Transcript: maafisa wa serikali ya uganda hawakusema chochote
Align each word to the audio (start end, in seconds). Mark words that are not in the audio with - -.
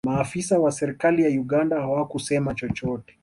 maafisa 0.05 0.59
wa 0.59 0.71
serikali 0.71 1.23
ya 1.23 1.29
uganda 1.41 1.81
hawakusema 1.81 2.53
chochote 2.55 3.17